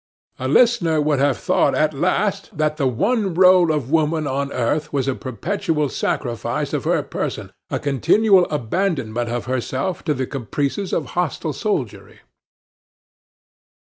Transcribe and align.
A 0.39 0.47
listener 0.47 0.99
would 0.99 1.19
have 1.19 1.37
thought 1.37 1.75
at 1.75 1.93
last 1.93 2.57
that 2.57 2.77
the 2.77 2.87
one 2.87 3.35
role 3.35 3.71
of 3.71 3.91
woman 3.91 4.25
on 4.25 4.51
earth 4.51 4.91
was 4.91 5.07
a 5.07 5.13
perpetual 5.13 5.89
sacrifice 5.89 6.73
of 6.73 6.85
her 6.85 7.03
person, 7.03 7.51
a 7.69 7.77
continual 7.77 8.45
abandonment 8.49 9.29
of 9.29 9.45
herself 9.45 10.03
to 10.05 10.15
the 10.15 10.25
caprices 10.25 10.91
of 10.91 11.03
a 11.05 11.09
hostile 11.09 11.53
soldiery. 11.53 12.21